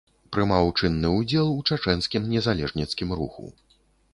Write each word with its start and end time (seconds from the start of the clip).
Прымаў 0.35 0.69
чынны 0.79 1.11
ўдзел 1.17 1.51
у 1.57 1.59
чачэнскім 1.69 2.27
незалежніцкім 2.33 3.15
руху. 3.21 3.45